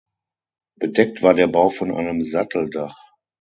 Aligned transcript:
Bedeckt 0.79 1.21
war 1.21 1.35
der 1.35 1.45
Bau 1.45 1.69
von 1.69 1.91
einem 1.91 2.23
Satteldach. 2.23 2.97